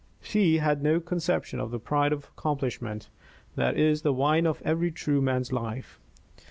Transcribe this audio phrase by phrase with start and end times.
[0.19, 3.11] She had no conception of the pride of accomplishment
[3.55, 5.99] that is the wine of every true man's life.